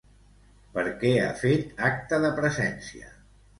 [0.77, 3.15] Per què ha fet acte de presència?